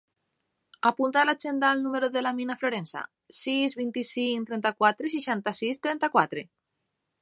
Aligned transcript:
Apunta 0.89 1.21
a 1.23 1.25
l'agenda 1.29 1.69
el 1.77 1.83
número 1.83 2.09
de 2.17 2.25
l'Amina 2.25 2.57
Florensa: 2.63 3.05
sis, 3.43 3.79
vint-i-cinc, 3.85 4.51
trenta-quatre, 4.53 5.17
seixanta-sis, 5.19 5.89
trenta-quatre. 5.89 6.51